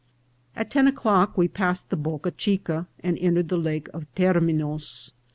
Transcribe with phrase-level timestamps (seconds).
[0.55, 5.11] At ten o'clock we passed the Boca Chica and entered the Lake of Terminos.